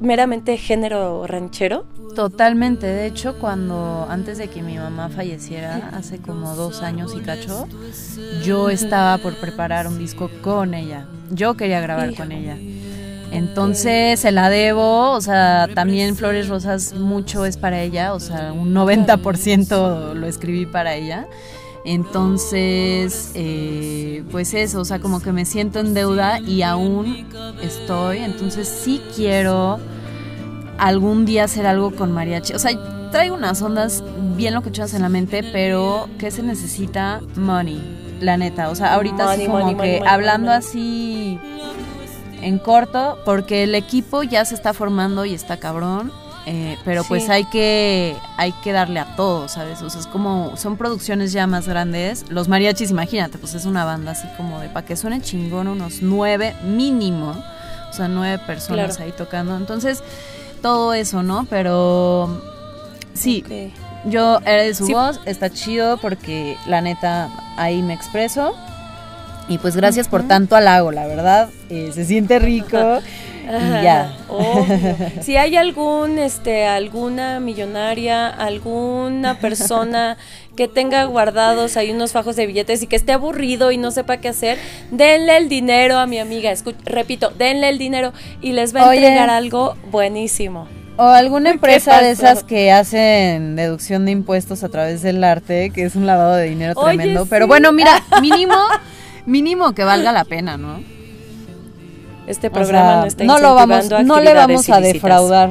[0.00, 1.84] meramente género ranchero?
[2.14, 7.20] Totalmente, de hecho cuando antes de que mi mamá falleciera, hace como dos años y
[7.20, 7.66] cacho,
[8.44, 12.56] yo estaba por preparar un disco con ella, yo quería grabar con ella.
[13.30, 18.52] Entonces se la debo, o sea, también Flores Rosas mucho es para ella, o sea,
[18.52, 21.26] un 90% lo escribí para ella.
[21.90, 27.26] Entonces, eh, pues eso, o sea, como que me siento en deuda y aún
[27.62, 29.78] estoy, entonces sí quiero
[30.76, 32.52] algún día hacer algo con mariachi.
[32.52, 32.72] O sea,
[33.10, 34.04] traigo unas ondas
[34.36, 37.22] bien locuchonas en la mente, pero ¿qué se necesita?
[37.36, 37.80] Money,
[38.20, 38.68] la neta.
[38.68, 41.40] O sea, ahorita Money, así como money, que money, hablando así
[42.42, 46.12] en corto, porque el equipo ya se está formando y está cabrón.
[46.50, 49.82] Eh, pero pues hay que hay que darle a todo, ¿sabes?
[49.82, 52.24] O sea, es como son producciones ya más grandes.
[52.30, 55.98] Los mariachis, imagínate, pues es una banda así como de para que suene chingón unos
[56.00, 57.34] nueve mínimo,
[57.90, 59.04] o sea, nueve personas Claro.
[59.10, 59.56] ahí tocando.
[59.56, 60.02] Entonces,
[60.62, 61.46] todo eso, ¿no?
[61.50, 62.40] Pero
[63.14, 63.44] sí,
[64.06, 64.94] yo eres su Sí.
[64.94, 67.28] voz, está chido porque la neta
[67.58, 68.54] ahí me expreso.
[69.50, 71.48] Y pues gracias por tanto halago, la verdad.
[71.70, 73.00] eh, se siente rico.
[73.48, 74.12] y ya.
[74.28, 74.96] Obvio.
[75.22, 80.16] Si hay algún, este, alguna millonaria, alguna persona
[80.56, 84.16] que tenga guardados ahí unos fajos de billetes y que esté aburrido y no sepa
[84.18, 84.58] qué hacer,
[84.90, 86.50] denle el dinero a mi amiga.
[86.52, 88.98] Escu- repito, denle el dinero y les va a Oye.
[88.98, 90.66] entregar algo buenísimo.
[91.00, 95.70] O alguna ¿Qué empresa de esas que hacen deducción de impuestos a través del arte,
[95.70, 97.22] que es un lavado de dinero Oye, tremendo.
[97.22, 97.28] sí.
[97.30, 98.56] Pero bueno, mira, mínimo,
[99.24, 100.82] mínimo que valga la pena, ¿no?
[102.28, 104.82] Este O programa sea, no está no lo vamos, no le vamos a ilícitas.
[104.82, 105.50] defraudar.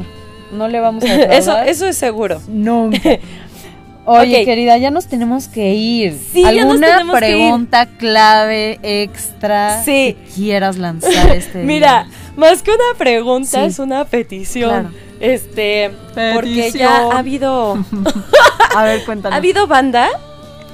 [0.51, 1.33] No le vamos a defraudar.
[1.37, 2.39] Eso, eso es seguro.
[2.47, 2.99] Nunca.
[4.09, 6.17] Oye, querida, ya nos tenemos que ir.
[6.31, 10.15] Sí, ¿Alguna pregunta clave extra Sí.
[10.15, 12.17] que quieras lanzar este Mira, día?
[12.37, 13.65] más que una pregunta, Sí.
[13.65, 14.69] es una petición.
[14.69, 14.89] Claro.
[15.19, 15.91] Este,
[16.35, 17.77] porque ya ha habido
[18.75, 19.33] A ver, cuéntanos.
[19.33, 20.07] ha habido banda,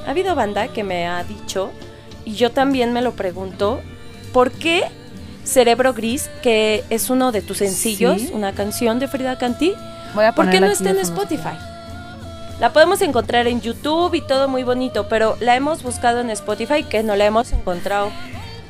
[0.06, 1.72] ha habido banda que me ha dicho
[2.26, 3.80] y yo también me lo pregunto,
[4.34, 4.84] ¿por qué
[5.44, 8.32] Cerebro Gris, que es uno de tus sencillos, Sí.
[8.34, 9.74] una canción de Frida Cantí,
[10.16, 11.00] Voy a ¿por qué no está en.
[11.00, 11.58] Spotify?
[12.60, 16.84] La podemos encontrar en YouTube y todo muy bonito, pero la hemos buscado en Spotify
[16.84, 18.12] que no la hemos encontrado.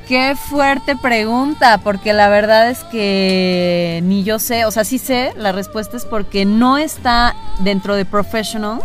[0.07, 5.31] Qué fuerte pregunta, porque la verdad es que ni yo sé, o sea, sí sé,
[5.37, 8.79] la respuesta es porque no está dentro de Professional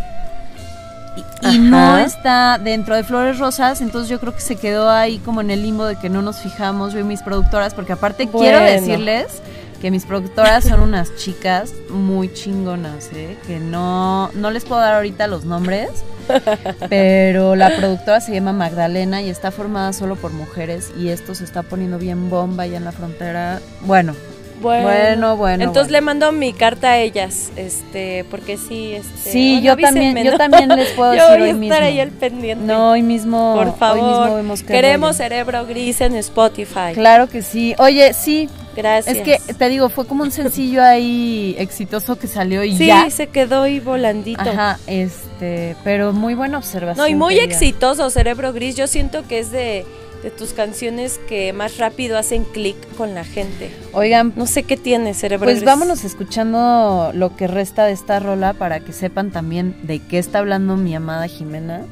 [1.42, 5.18] y, y no está dentro de Flores Rosas, entonces yo creo que se quedó ahí
[5.18, 8.28] como en el limbo de que no nos fijamos yo y mis productoras, porque aparte
[8.28, 9.42] quiero decirles
[9.80, 13.36] que mis productoras son unas chicas muy chingonas, ¿eh?
[13.46, 15.90] que no, no les puedo dar ahorita los nombres,
[16.88, 21.44] pero la productora se llama Magdalena y está formada solo por mujeres y esto se
[21.44, 23.60] está poniendo bien bomba ya en la frontera.
[23.82, 24.14] Bueno,
[24.60, 25.92] Bueno, bueno, Entonces bueno.
[25.92, 29.30] le mando mi carta a ellas, este, porque sí, este.
[29.30, 31.86] Sí, yo también- yo también les puedo yo decir voy hoy estar mismo.
[31.86, 32.64] ahí al pendiente.
[32.64, 34.20] no, hoy mismo, por hoy favor.
[34.22, 35.16] mismo vemos qué Queremos.
[35.16, 36.92] Cerebro Gris en Spotify.
[36.94, 37.74] Claro que sí.
[37.78, 39.16] Oye, sí, Gracias.
[39.16, 43.08] es que te digo, fue como un sencillo ahí exitoso que salió y sí, ya.
[43.10, 44.40] se quedó ahí volandito.
[44.40, 46.96] Ajá, este, pero muy buena observación.
[47.04, 47.52] No, y muy querida.
[47.52, 48.76] exitoso Cerebro Gris.
[48.76, 49.84] Yo siento que es de,
[50.22, 53.70] de tus canciones que más rápido hacen clic con la gente.
[53.92, 58.52] Oigan, No sé qué tiene Cerebro Pues vámonos escuchando lo que resta de esta rola
[58.52, 61.82] para que sepan también de qué está hablando mi amada Jimena.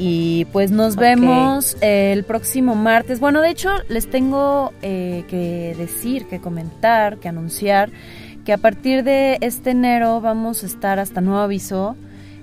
[0.00, 3.18] Y pues nos vemos el próximo martes.
[3.18, 7.90] Bueno, de hecho les tengo eh, que decir, que comentar, que anunciar
[8.48, 11.96] que a partir de este enero vamos a estar hasta nuevo aviso,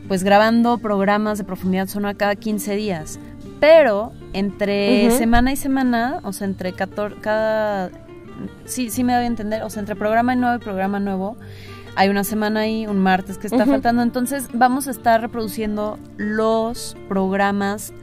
[0.08, 3.20] pues grabando programas de profundidad sonora cada 15 días.
[3.68, 7.90] Pero entre semana y semana, o sea, entre 14, cada
[8.66, 9.64] sí, sí me doy a entender.
[9.64, 11.36] O sea, entre programa nuevo y programa nuevo,
[11.96, 14.02] hay una semana ahí, un martes que está faltando.
[14.04, 17.94] Entonces, vamos a estar reproduciendo los programas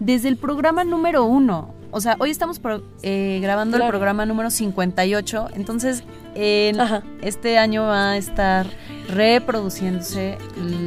[0.00, 1.74] desde el programa número uno.
[1.94, 5.48] O sea, hoy estamos pro- eh, grabando el programa número 58.
[5.54, 6.02] Entonces,
[6.34, 8.66] este año va a estar
[9.08, 10.38] reproduciéndose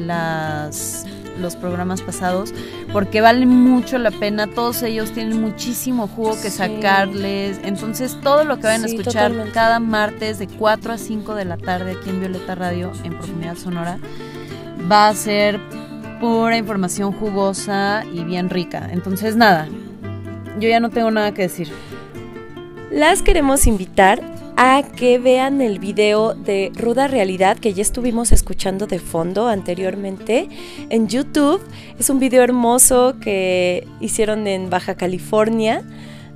[0.07, 1.05] las
[1.39, 2.53] los programas pasados
[2.93, 6.57] porque vale mucho la pena todos ellos tienen muchísimo jugo que Sí.
[6.57, 9.51] sacarles entonces todo lo que vayan a escuchar totalmente.
[9.51, 13.55] cada martes de 4 a 5 de la tarde aquí en Violeta Radio en Profundidad
[13.57, 13.97] Sonora
[14.91, 15.59] va a ser
[16.21, 19.67] pura información jugosa y bien rica entonces nada
[20.59, 21.69] yo ya no tengo nada que decir
[22.91, 24.21] Las queremos invitar
[24.57, 30.49] a que vean el video de Ruda Realidad que ya estuvimos escuchando de fondo anteriormente
[30.89, 31.61] en YouTube.
[31.99, 35.83] Es un video hermoso que hicieron en Baja California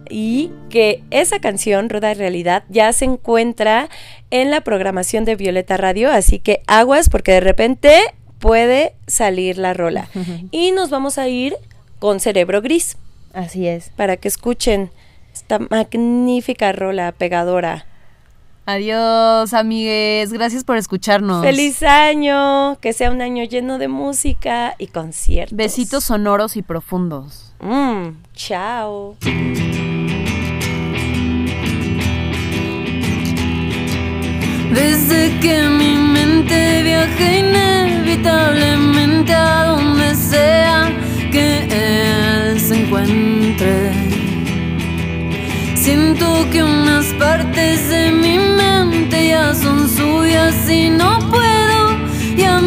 [0.09, 3.89] y que esa canción, Ruda Realidad, ya se encuentra
[4.31, 7.99] en la programación de Violeta Radio, así que aguas porque de repente
[8.39, 10.07] puede salir la rola.
[10.51, 11.55] Y nos vamos a ir
[11.99, 12.97] con Cerebro Gris
[13.33, 14.91] así es para que escuchen
[15.33, 17.85] esta magnífica rola pegadora.
[18.73, 22.77] Adiós amigues gracias por escucharnos ¡Feliz año!
[22.79, 25.57] Que sea un año lleno de música y conciertos.
[25.57, 29.17] besitos sonoros y profundos Mm, chao.
[34.73, 40.89] Desde que mi mente viaja inevitablemente a donde sea
[41.31, 44.08] que él se encuentre.
[45.89, 51.97] Siento que unas partes de mi mente ya son suyas y no puedo
[52.37, 52.61] ya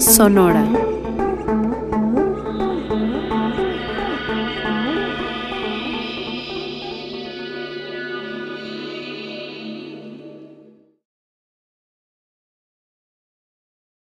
[0.00, 0.87] Sonora.